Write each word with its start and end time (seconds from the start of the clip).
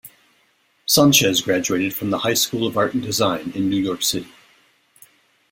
Sanchez 0.87 1.43
graduated 1.43 1.93
from 1.93 2.09
the 2.09 2.17
High 2.17 2.33
School 2.33 2.65
of 2.65 2.75
Art 2.75 2.95
and 2.95 3.03
Design 3.03 3.51
in 3.53 3.69
New 3.69 3.77
York 3.79 4.01
City. 4.01 4.31